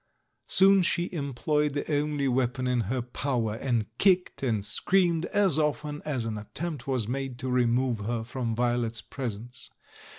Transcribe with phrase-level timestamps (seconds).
[0.47, 6.01] Soon she employed the only weapon in her power, and kicked and screamed as often
[6.05, 9.69] as an attempt was made to remove her from Violet's presence.